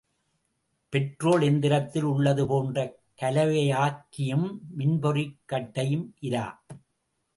[0.89, 2.99] Petrol எந்திரத்தில் உள்ளது போன்று
[3.21, 6.63] கலவையாக் கியும், மின்பொறிக் கட்டையும் இரா.